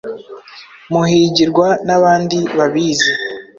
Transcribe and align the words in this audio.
Muhigirwa 0.91 1.67
n'abandi 1.85 2.37
babizi 2.57 3.11